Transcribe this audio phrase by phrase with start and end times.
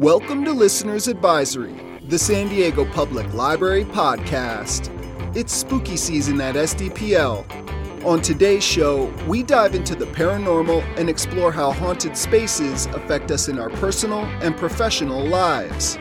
[0.00, 4.90] Welcome to Listener's Advisory, the San Diego Public Library podcast.
[5.34, 8.04] It's spooky season at SDPL.
[8.04, 13.48] On today's show, we dive into the paranormal and explore how haunted spaces affect us
[13.48, 15.96] in our personal and professional lives.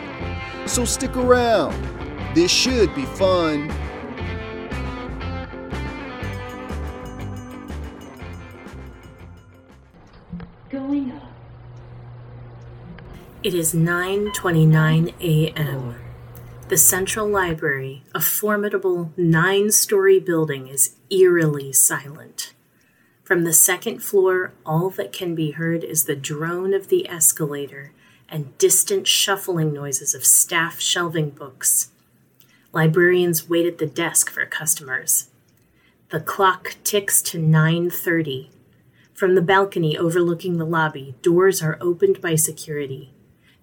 [0.65, 1.81] So stick around.
[2.35, 3.69] This should be fun.
[13.45, 15.95] It is 9:29 a.m.
[16.67, 22.55] The Central Library, a formidable nine-story building, is eerily silent.
[23.23, 27.91] From the second floor, all that can be heard is the drone of the escalator
[28.27, 31.91] and distant shuffling noises of staff shelving books.
[32.73, 35.29] Librarians wait at the desk for customers.
[36.09, 38.49] The clock ticks to 9:30.
[39.13, 43.11] From the balcony overlooking the lobby, doors are opened by security.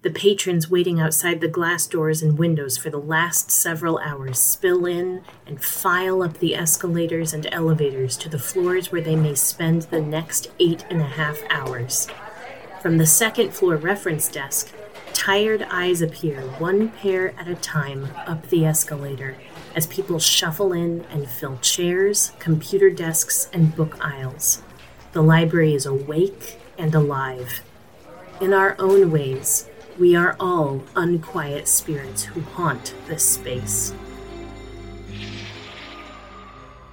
[0.03, 4.85] The patrons waiting outside the glass doors and windows for the last several hours spill
[4.85, 9.83] in and file up the escalators and elevators to the floors where they may spend
[9.83, 12.09] the next eight and a half hours.
[12.81, 14.73] From the second floor reference desk,
[15.13, 19.37] tired eyes appear, one pair at a time, up the escalator
[19.77, 24.63] as people shuffle in and fill chairs, computer desks, and book aisles.
[25.13, 27.63] The library is awake and alive.
[28.41, 29.69] In our own ways,
[30.03, 33.95] we are all unquiet spirits who haunt this space.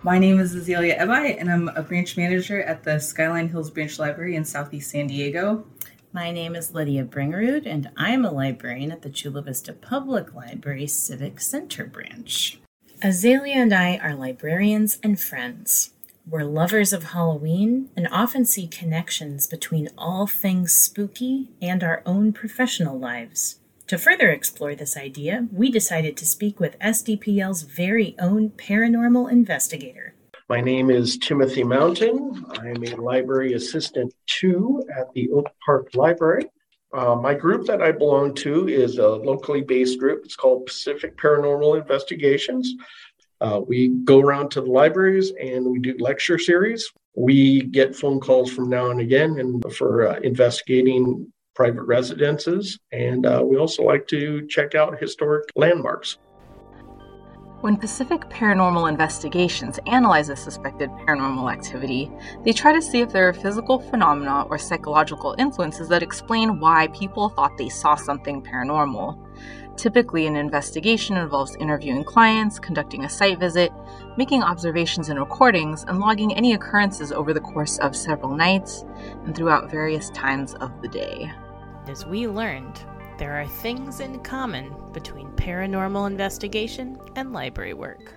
[0.03, 3.97] My name is Azalea Ebi, and I'm a branch manager at the Skyline Hills Branch
[3.97, 5.65] Library in Southeast San Diego.
[6.13, 10.85] My name is Lydia Bringerud, and I'm a librarian at the Chula Vista Public Library
[10.85, 12.59] Civic Center branch.
[13.01, 15.95] Azalea and I are librarians and friends.
[16.31, 22.33] We're lovers of Halloween and often see connections between all things spooky and our own
[22.33, 23.59] professional lives.
[23.87, 30.13] To further explore this idea, we decided to speak with SDPL's very own paranormal investigator.
[30.47, 32.45] My name is Timothy Mountain.
[32.59, 36.45] I'm a library assistant two at the Oak Park Library.
[36.93, 40.25] Uh, my group that I belong to is a locally based group.
[40.25, 42.75] It's called Pacific Paranormal Investigations.
[43.41, 46.91] Uh, we go around to the libraries and we do lecture series.
[47.15, 52.79] We get phone calls from now and again and for uh, investigating private residences.
[52.91, 56.17] And uh, we also like to check out historic landmarks.
[57.61, 62.09] When Pacific Paranormal Investigations analyze a suspected paranormal activity,
[62.45, 66.87] they try to see if there are physical phenomena or psychological influences that explain why
[66.93, 69.19] people thought they saw something paranormal.
[69.75, 73.73] Typically, an investigation involves interviewing clients, conducting a site visit,
[74.15, 78.85] making observations and recordings, and logging any occurrences over the course of several nights
[79.25, 81.29] and throughout various times of the day.
[81.89, 82.85] As we learned,
[83.19, 88.13] there are things in common between paranormal investigation and library work.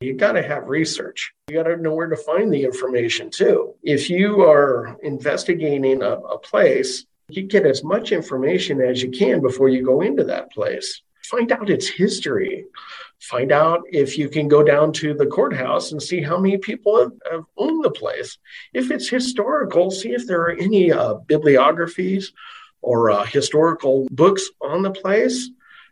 [0.00, 1.32] You got to have research.
[1.48, 3.74] You got to know where to find the information too.
[3.84, 9.40] If you are investigating a, a place, you get as much information as you can
[9.40, 11.00] before you go into that place.
[11.24, 12.64] Find out its history.
[13.20, 16.98] Find out if you can go down to the courthouse and see how many people
[16.98, 18.38] have, have owned the place.
[18.72, 22.32] If it's historical, see if there are any uh, bibliographies
[22.82, 25.50] or uh, historical books on the place.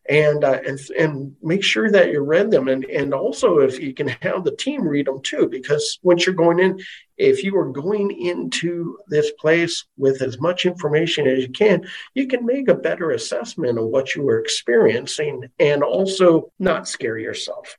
[0.09, 2.69] And uh, and and make sure that you read them.
[2.69, 6.35] And and also if you can have the team read them too because once you're
[6.37, 6.79] going in
[7.17, 12.29] if you are going into this place with as much information as you can you
[12.29, 17.77] can make a better assessment of what you are experiencing and also not scare yourself.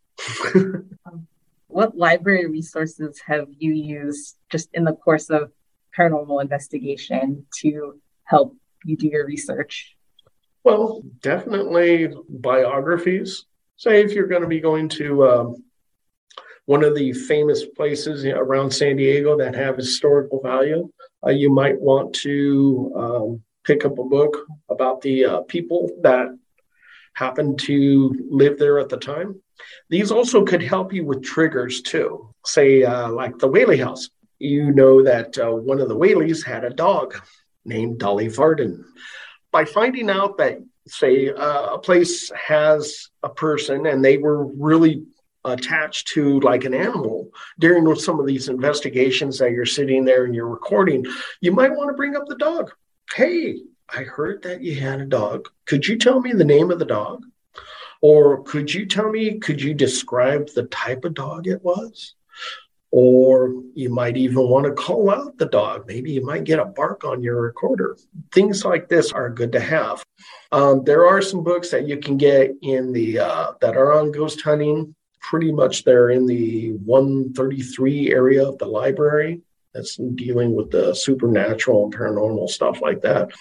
[1.78, 5.52] What library resources have you used just in the course of
[5.96, 8.56] paranormal investigation to help
[8.88, 9.96] you do your research?
[10.64, 13.46] Well, definitely biographies.
[13.76, 15.64] Say if you're going to be going to um,
[16.66, 20.90] one of the famous places around San Diego that have historical value,
[21.26, 26.28] uh, you might want to um, pick up a book about the uh, people that
[27.14, 29.42] happened to live there at the time.
[29.90, 32.34] These also could help you with triggers too.
[32.46, 34.10] Say, uh, like the Whaley House.
[34.40, 37.20] You know that uh, one of the Whaleys had a dog
[37.68, 38.84] named Dolly Varden
[39.52, 45.04] by finding out that, say, uh, a place has a person and they were really
[45.46, 47.30] attached to like an animal
[47.60, 51.06] during some of these investigations that you're sitting there and you're recording,
[51.42, 52.72] you might want to bring up the dog.
[53.14, 55.48] Hey, I heard that you had a dog.
[55.66, 57.24] Could you tell me the name of the dog?
[58.02, 62.14] Or could you tell me, could you describe the type of dog it was?
[62.92, 65.86] Or you might even want to call out the dog.
[65.88, 67.98] Maybe you might get a bark on your recorder.
[68.32, 70.04] Things like this are good to have.
[70.52, 74.12] Um, there are some books that you can get in the uh, that are on
[74.12, 74.96] ghost hunting.
[75.20, 79.42] Pretty much, they're in the 133 area of the library.
[79.74, 83.32] That's dealing with the supernatural and paranormal stuff like that.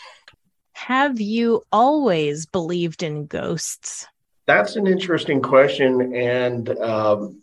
[0.73, 4.07] Have you always believed in ghosts?
[4.47, 7.43] That's an interesting question, and um,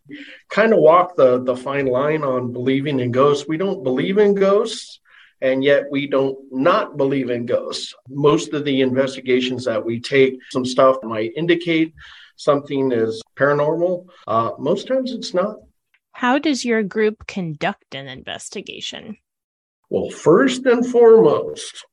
[0.50, 3.48] kind of walk the the fine line on believing in ghosts.
[3.48, 5.02] We don't believe in ghosts,
[5.42, 7.94] and yet we don't not believe in ghosts.
[8.08, 11.94] Most of the investigations that we take, some stuff might indicate
[12.36, 14.08] something is paranormal.
[14.28, 15.58] Uh, most times, it's not.
[16.14, 19.18] How does your group conduct an investigation?
[19.90, 21.86] Well, first and foremost,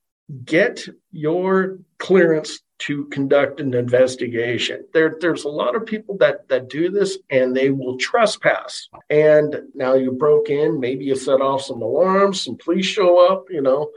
[0.45, 4.85] get your clearance to conduct an investigation.
[4.93, 8.89] There, there's a lot of people that that do this and they will trespass.
[9.09, 13.45] And now you broke in, maybe you set off some alarms, some police show up,
[13.51, 13.91] you know.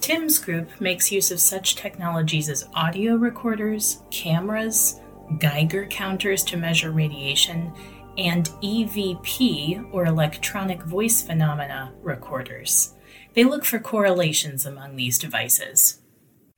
[0.00, 5.00] Tim's group makes use of such technologies as audio recorders, cameras,
[5.38, 7.72] Geiger counters to measure radiation,
[8.18, 12.94] and EVP or electronic voice phenomena recorders.
[13.34, 15.99] They look for correlations among these devices.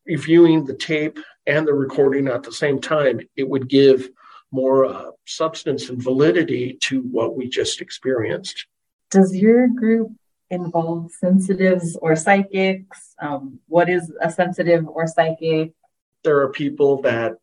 [0.07, 4.11] Reviewing the tape and the recording at the same time, it would give
[4.51, 8.67] more uh, substance and validity to what we just experienced.
[9.11, 10.13] Does your group
[10.51, 13.15] involve sensitives or psychics?
[13.21, 15.73] Um, what is a sensitive or psychic?
[16.23, 17.39] There are people that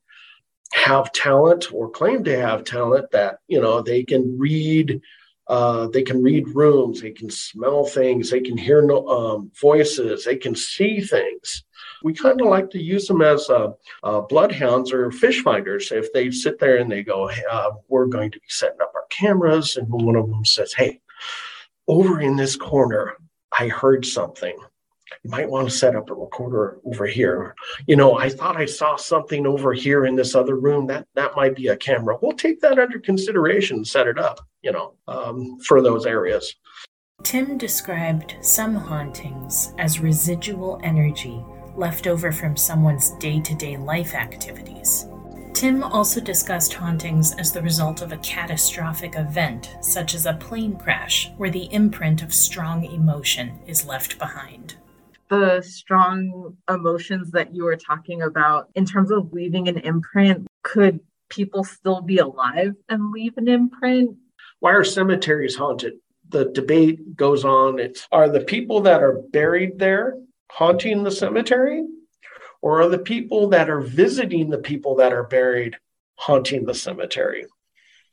[0.73, 5.01] have talent or claim to have talent that you know they can read
[5.47, 10.25] uh, they can read rooms they can smell things they can hear no, um, voices
[10.25, 11.63] they can see things
[12.03, 13.71] we kind of like to use them as uh,
[14.03, 15.91] uh, bloodhounds or fish finders.
[15.91, 18.91] If they sit there and they go, hey, uh, we're going to be setting up
[18.95, 21.01] our cameras, and one of them says, hey,
[21.87, 23.17] over in this corner,
[23.57, 24.55] I heard something.
[25.23, 27.55] You might want to set up a recorder over here.
[27.87, 30.85] You know, I thought I saw something over here in this other room.
[30.87, 32.17] That that might be a camera.
[32.21, 34.39] We'll take that under consideration and set it up.
[34.61, 36.55] You know, um, for those areas.
[37.23, 41.43] Tim described some hauntings as residual energy
[41.75, 45.07] left over from someone's day to day life activities.
[45.53, 50.77] Tim also discussed hauntings as the result of a catastrophic event, such as a plane
[50.77, 54.75] crash, where the imprint of strong emotion is left behind.
[55.29, 61.01] The strong emotions that you were talking about, in terms of leaving an imprint, could
[61.29, 64.15] people still be alive and leave an imprint?
[64.59, 65.95] Why are cemeteries haunted?
[66.29, 67.79] The debate goes on.
[67.79, 70.15] It's are the people that are buried there
[70.49, 71.85] haunting the cemetery?
[72.61, 75.77] Or are the people that are visiting the people that are buried
[76.15, 77.45] haunting the cemetery?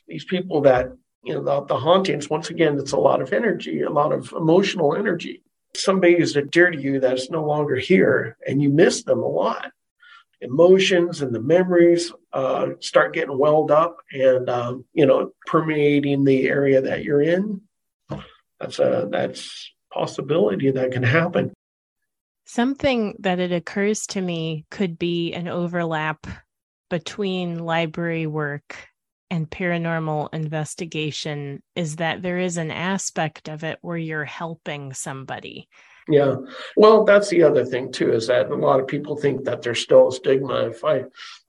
[0.07, 0.93] These people that,
[1.25, 4.33] you know, the, the hauntings, once again, it's a lot of energy, a lot of
[4.33, 5.43] emotional energy.
[5.75, 9.73] Somebody is dear to you that's no longer here and you miss them a lot.
[10.41, 16.47] Emotions and the memories uh, start getting welled up and, um, you know, permeating the
[16.47, 17.63] area that you're in.
[18.61, 21.53] That's a that's possibility that can happen.
[22.47, 26.27] Something that it occurs to me could be an overlap
[26.89, 28.89] between library work
[29.31, 35.69] and paranormal investigation is that there is an aspect of it where you're helping somebody.
[36.09, 36.37] Yeah.
[36.77, 39.81] Well, that's the other thing too is that a lot of people think that there's
[39.81, 40.69] still a stigma.
[40.69, 41.03] If I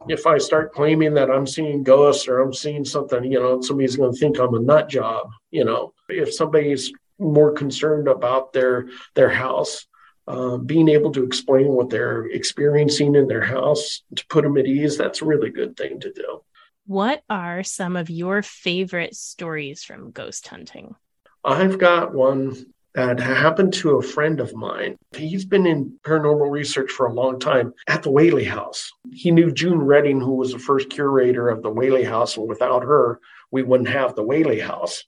[0.09, 3.97] if I start claiming that I'm seeing ghosts or I'm seeing something, you know, somebody's
[3.97, 5.93] going to think I'm a nut job, you know.
[6.09, 9.85] If somebody's more concerned about their their house
[10.27, 14.65] uh, being able to explain what they're experiencing in their house to put them at
[14.65, 16.41] ease, that's a really good thing to do.
[16.85, 20.95] What are some of your favorite stories from ghost hunting?
[21.43, 24.97] I've got one that happened to a friend of mine.
[25.15, 28.91] He's been in paranormal research for a long time at the Whaley House.
[29.13, 32.83] He knew June Reading, who was the first curator of the Whaley House, and without
[32.83, 33.19] her,
[33.51, 35.03] we wouldn't have the Whaley House.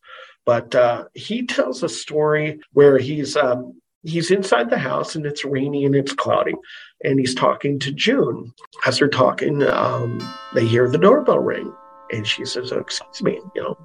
[0.46, 5.46] But uh, he tells a story where he's um, he's inside the house and it's
[5.46, 6.56] rainy and it's cloudy.
[7.04, 8.54] And he's talking to june.
[8.86, 10.20] As they're talking um,
[10.54, 11.74] they hear the doorbell ring.
[12.12, 13.78] And she says oh, excuse me you know.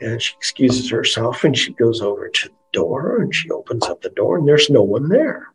[0.00, 4.02] And she excuses herself and she goes over to the door and she opens up
[4.02, 5.48] the door and there's no one there.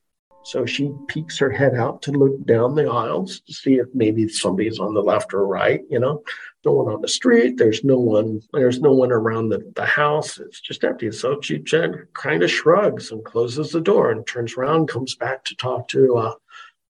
[0.45, 4.27] So she peeks her head out to look down the aisles to see if maybe
[4.27, 6.21] somebody's on the left or right you know
[6.65, 7.57] no one on the street.
[7.57, 8.41] There's no one.
[8.53, 10.39] There's no one around the, the house.
[10.39, 11.11] It's just empty.
[11.11, 11.63] So she
[12.13, 16.15] kind of shrugs and closes the door and turns around, comes back to talk to
[16.17, 16.35] uh,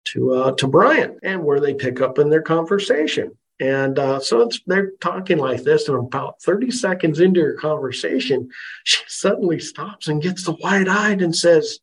[0.06, 3.36] to uh, to Brian, and where they pick up in their conversation.
[3.60, 8.48] And uh, so they're talking like this, and about 30 seconds into her conversation,
[8.84, 11.78] she suddenly stops and gets the wide eyed and says,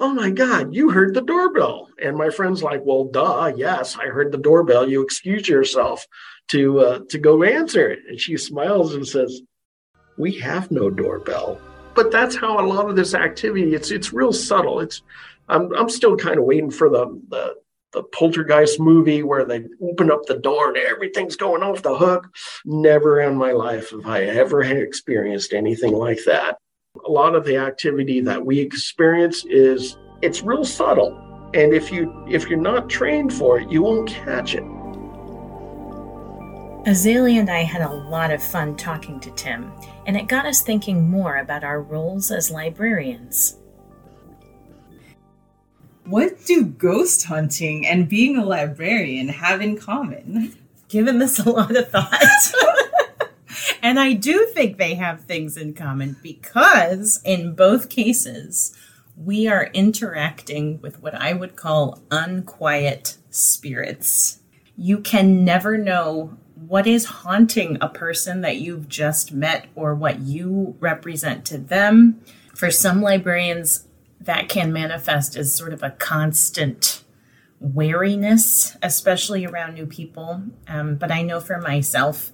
[0.00, 1.90] Oh my God, you heard the doorbell.
[2.02, 4.88] And my friend's like, Well, duh, yes, I heard the doorbell.
[4.88, 6.06] You excuse yourself
[6.48, 8.00] to uh, to go answer it.
[8.08, 9.42] And she smiles and says,
[10.16, 11.60] We have no doorbell.
[11.94, 14.80] But that's how a lot of this activity, it's it's real subtle.
[14.80, 15.02] It's
[15.48, 17.54] I'm I'm still kind of waiting for the the
[17.92, 22.28] the poltergeist movie where they open up the door and everything's going off the hook.
[22.66, 26.58] Never in my life have I ever experienced anything like that.
[27.06, 31.18] A lot of the activity that we experience is it's real subtle.
[31.54, 34.64] And if you if you're not trained for it, you won't catch it.
[36.88, 39.70] Azalea and I had a lot of fun talking to Tim,
[40.06, 43.58] and it got us thinking more about our roles as librarians.
[46.06, 50.56] What do ghost hunting and being a librarian have in common?
[50.88, 52.54] Given this a lot of thought.
[53.82, 58.74] and I do think they have things in common because in both cases,
[59.14, 64.38] we are interacting with what I would call unquiet spirits.
[64.78, 70.20] You can never know what is haunting a person that you've just met or what
[70.20, 72.20] you represent to them.
[72.54, 73.86] For some librarians,
[74.20, 77.04] that can manifest as sort of a constant
[77.60, 80.42] wariness, especially around new people.
[80.66, 82.32] Um, but I know for myself,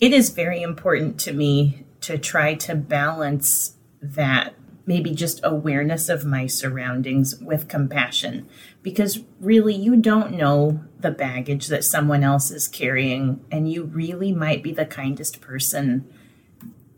[0.00, 4.54] it is very important to me to try to balance that
[4.88, 8.48] maybe just awareness of my surroundings with compassion
[8.82, 14.32] because really you don't know the baggage that someone else is carrying and you really
[14.32, 16.08] might be the kindest person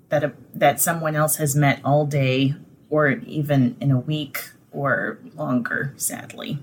[0.08, 2.54] that a, that someone else has met all day
[2.90, 6.60] or even in a week or longer, sadly.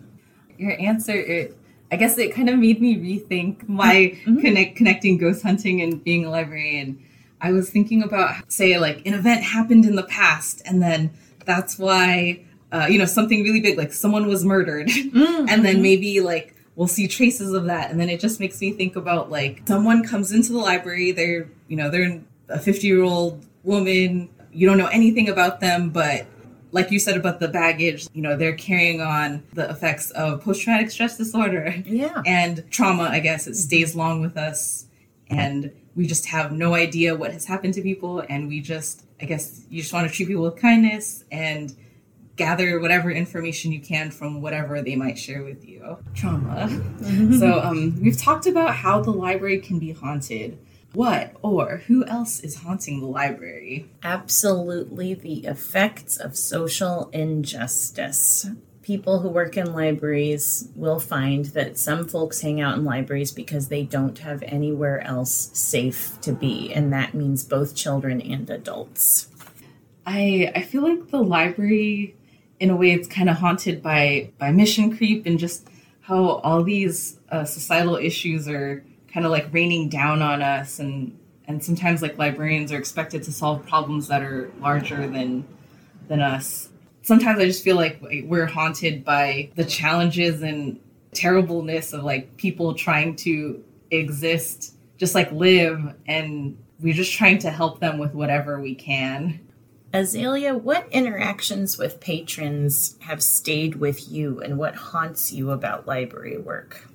[0.57, 1.57] Your answer, it,
[1.91, 4.39] I guess it kind of made me rethink my mm-hmm.
[4.39, 7.03] connect, connecting ghost hunting and being a librarian.
[7.41, 11.11] I was thinking about, say, like an event happened in the past, and then
[11.45, 15.45] that's why, uh, you know, something really big, like someone was murdered, mm-hmm.
[15.49, 18.71] and then maybe like we'll see traces of that, and then it just makes me
[18.71, 23.03] think about like someone comes into the library, they're, you know, they're a 50 year
[23.03, 26.25] old woman you don't know anything about them, but
[26.71, 30.63] like you said about the baggage, you know, they're carrying on the effects of post
[30.63, 31.75] traumatic stress disorder.
[31.85, 32.21] Yeah.
[32.25, 34.87] And trauma, I guess, it stays long with us.
[35.29, 38.23] And we just have no idea what has happened to people.
[38.29, 41.75] And we just, I guess, you just want to treat people with kindness and
[42.37, 45.97] gather whatever information you can from whatever they might share with you.
[46.13, 46.67] Trauma.
[46.69, 47.39] Mm-hmm.
[47.39, 50.59] So, um, we've talked about how the library can be haunted
[50.93, 53.89] what or who else is haunting the library?
[54.03, 58.47] Absolutely the effects of social injustice.
[58.87, 63.67] People who work in libraries will find that some folks hang out in libraries because
[63.67, 69.27] they don't have anywhere else safe to be, and that means both children and adults.
[70.05, 72.15] I I feel like the library
[72.61, 75.67] in a way it's kind of haunted by by mission creep and just
[75.99, 81.19] how all these uh, societal issues are kind of like raining down on us and
[81.45, 85.45] and sometimes like librarians are expected to solve problems that are larger than
[86.07, 86.69] than us
[87.07, 90.77] sometimes i just feel like we're haunted by the challenges and
[91.13, 97.49] terribleness of like people trying to exist just like live and we're just trying to
[97.49, 99.39] help them with whatever we can
[99.93, 106.37] Azalea, what interactions with patrons have stayed with you and what haunts you about library
[106.37, 106.89] work?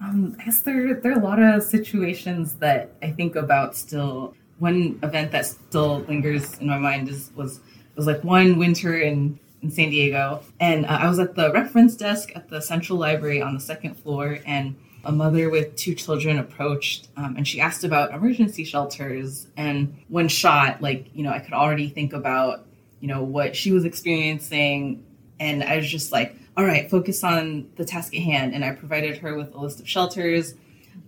[0.00, 4.34] Um, I guess there there are a lot of situations that I think about still.
[4.60, 7.60] One event that still lingers in my mind is was
[8.00, 11.94] was like one winter in in San Diego, and uh, I was at the reference
[11.94, 16.38] desk at the Central Library on the second floor, and a mother with two children
[16.38, 21.38] approached um, and she asked about emergency shelters and when shot like you know i
[21.38, 22.66] could already think about
[23.00, 25.02] you know what she was experiencing
[25.38, 28.54] and i was just like all right, focus on the task at hand.
[28.54, 30.54] And I provided her with a list of shelters.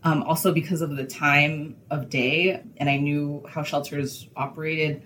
[0.05, 5.03] Um, also, because of the time of day, and I knew how shelters operated,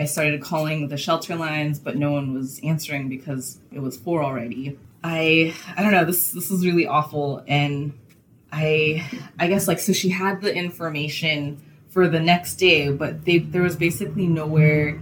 [0.00, 4.24] I started calling the shelter lines, but no one was answering because it was four
[4.24, 4.78] already.
[5.04, 6.04] I I don't know.
[6.04, 7.92] This this was really awful, and
[8.50, 9.06] I
[9.38, 13.62] I guess like so she had the information for the next day, but they, there
[13.62, 14.98] was basically nowhere,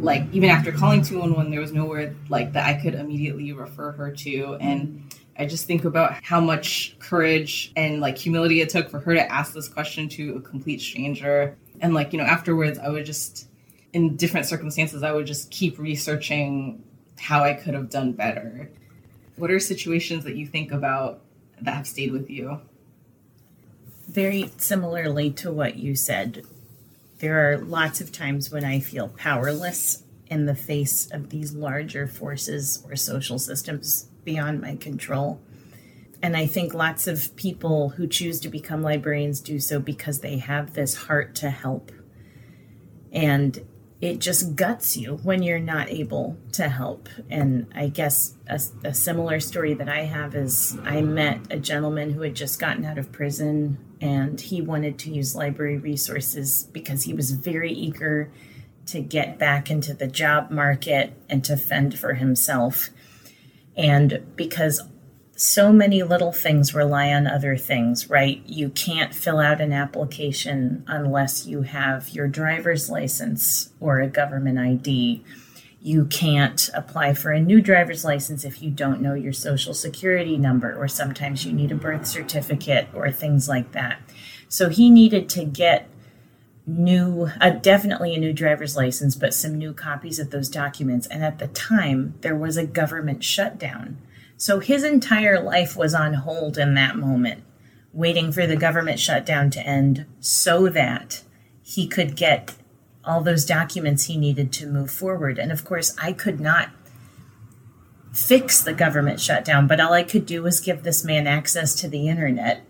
[0.00, 4.12] like even after calling 211, there was nowhere like that I could immediately refer her
[4.12, 4.56] to.
[4.60, 9.14] And I just think about how much courage and like humility it took for her
[9.14, 11.56] to ask this question to a complete stranger.
[11.80, 13.48] And like, you know, afterwards, I would just,
[13.92, 16.82] in different circumstances, I would just keep researching
[17.18, 18.70] how I could have done better.
[19.36, 21.20] What are situations that you think about
[21.60, 22.60] that have stayed with you?
[24.08, 26.44] Very similarly to what you said,
[27.18, 32.06] there are lots of times when I feel powerless in the face of these larger
[32.06, 35.40] forces or social systems beyond my control.
[36.22, 40.38] And I think lots of people who choose to become librarians do so because they
[40.38, 41.92] have this heart to help.
[43.12, 43.64] And
[44.02, 47.08] it just guts you when you're not able to help.
[47.30, 52.10] And I guess a, a, similar story that I have is I met a gentleman
[52.10, 57.04] who had just gotten out of prison and he wanted to use library resources because
[57.04, 58.32] he was very eager
[58.86, 62.90] to get back into the job market and to fend for himself.
[63.76, 64.82] And because
[65.42, 68.40] so many little things rely on other things, right?
[68.46, 74.60] You can't fill out an application unless you have your driver's license or a government
[74.60, 75.24] ID.
[75.80, 80.38] You can't apply for a new driver's license if you don't know your social security
[80.38, 84.00] number, or sometimes you need a birth certificate or things like that.
[84.48, 85.88] So he needed to get
[86.68, 91.08] new, uh, definitely a new driver's license, but some new copies of those documents.
[91.08, 93.98] And at the time, there was a government shutdown.
[94.36, 97.44] So his entire life was on hold in that moment,
[97.92, 101.22] waiting for the government shutdown to end so that
[101.62, 102.54] he could get
[103.04, 105.38] all those documents he needed to move forward.
[105.38, 106.70] And of course, I could not
[108.12, 111.88] fix the government shutdown, but all I could do was give this man access to
[111.88, 112.64] the internet,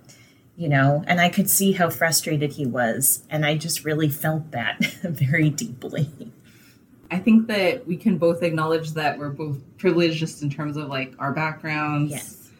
[0.56, 3.24] you know, and I could see how frustrated he was.
[3.28, 6.10] And I just really felt that very deeply.
[7.12, 10.88] I think that we can both acknowledge that we're both privileged just in terms of
[10.88, 12.10] like our backgrounds.
[12.10, 12.50] Yes.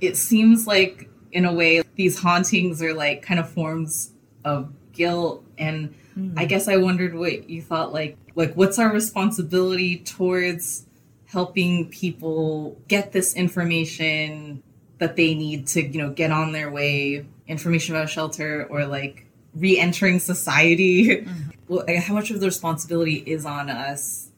[0.00, 5.44] It seems like in a way these hauntings are like kind of forms of guilt
[5.58, 6.32] and mm.
[6.34, 10.86] I guess I wondered what you thought like like what's our responsibility towards
[11.26, 14.62] helping people get this information
[14.96, 19.26] that they need to, you know, get on their way, information about shelter or like
[19.54, 21.50] re-entering society mm-hmm.
[21.70, 24.30] well, how much of the responsibility is on us?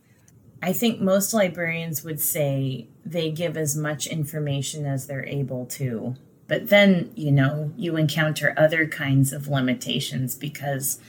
[0.62, 6.14] I think most librarians would say they give as much information as they're able to.
[6.46, 11.00] But then you know you encounter other kinds of limitations because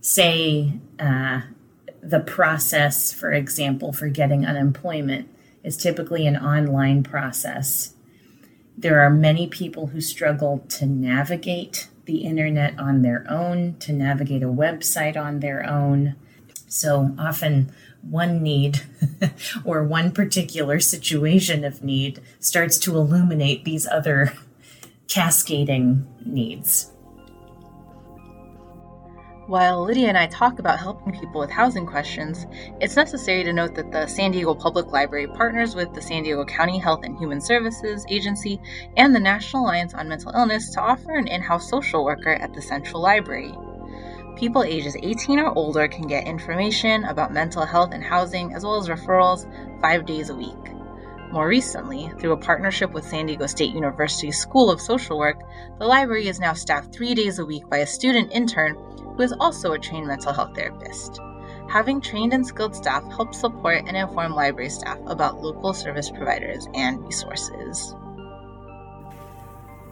[0.00, 1.40] say uh,
[2.00, 5.28] the process for example for getting unemployment
[5.64, 7.94] is typically an online process.
[8.78, 14.42] There are many people who struggle to navigate the internet on their own, to navigate
[14.42, 16.16] a website on their own.
[16.68, 18.82] So often, one need
[19.64, 24.32] or one particular situation of need starts to illuminate these other
[25.08, 26.91] cascading needs.
[29.48, 32.46] While Lydia and I talk about helping people with housing questions,
[32.80, 36.44] it's necessary to note that the San Diego Public Library partners with the San Diego
[36.44, 38.60] County Health and Human Services Agency
[38.96, 42.54] and the National Alliance on Mental Illness to offer an in house social worker at
[42.54, 43.52] the Central Library.
[44.36, 48.76] People ages 18 or older can get information about mental health and housing, as well
[48.76, 49.44] as referrals,
[49.80, 50.54] five days a week.
[51.32, 55.40] More recently, through a partnership with San Diego State University School of Social Work,
[55.80, 58.76] the library is now staffed three days a week by a student intern
[59.16, 61.20] who is also a trained mental health therapist.
[61.68, 66.68] Having trained and skilled staff helps support and inform library staff about local service providers
[66.74, 67.94] and resources.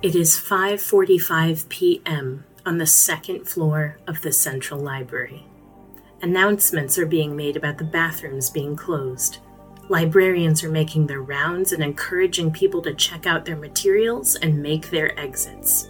[0.03, 2.45] It is 5:45 p.m.
[2.65, 5.47] on the second floor of the Central Library.
[6.23, 9.39] Announcements are being made about the bathrooms being closed.
[9.89, 14.91] Librarians are making their rounds and encouraging people to check out their materials and make
[14.91, 15.89] their exits.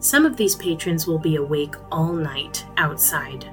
[0.00, 3.50] Some of these patrons will be awake all night outside.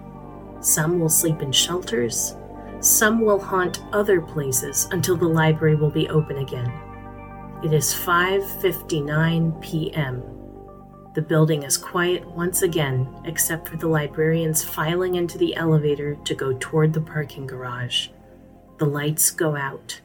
[0.59, 2.35] Some will sleep in shelters.
[2.81, 6.71] Some will haunt other places until the library will be open again.
[7.63, 10.21] It is 5:59 p.m.
[11.15, 16.35] The building is quiet once again except for the librarians filing into the elevator to
[16.35, 18.09] go toward the parking garage.
[18.77, 20.01] The lights go out.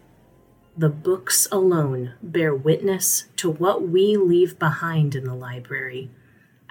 [0.75, 6.11] The books alone bear witness to what we leave behind in the library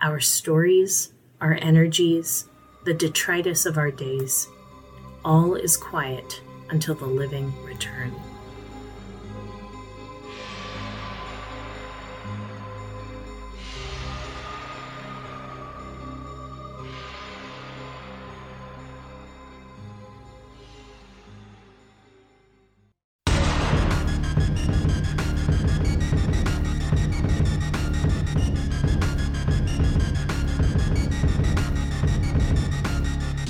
[0.01, 2.45] our stories, our energies,
[2.85, 4.47] the detritus of our days.
[5.23, 8.13] All is quiet until the living return.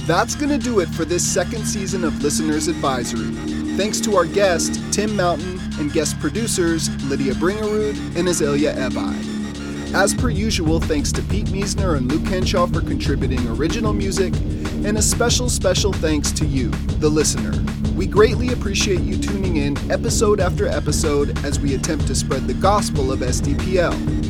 [0.09, 3.29] That's going to do it for this second season of Listener's Advisory.
[3.77, 9.93] Thanks to our guest, Tim Mountain, and guest producers, Lydia Bringerud and Azalea Ebi.
[9.93, 14.33] As per usual, thanks to Pete Meisner and Luke Henshaw for contributing original music,
[14.83, 17.53] and a special, special thanks to you, the listener.
[17.93, 22.55] We greatly appreciate you tuning in episode after episode as we attempt to spread the
[22.55, 24.28] gospel of SDPL.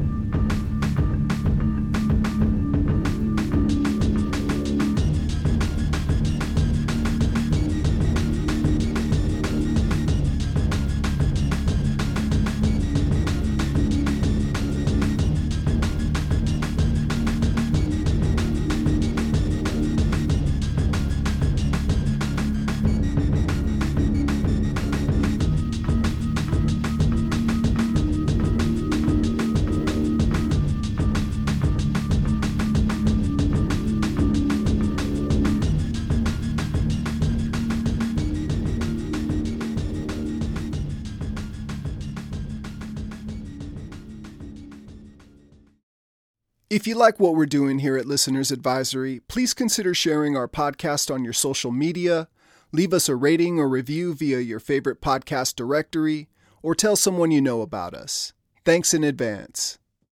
[46.82, 51.14] If you like what we're doing here at Listeners Advisory, please consider sharing our podcast
[51.14, 52.28] on your social media,
[52.72, 56.28] leave us a rating or review via your favorite podcast directory,
[56.64, 58.34] or tell someone you know about us.
[58.66, 59.78] Thanks in advance.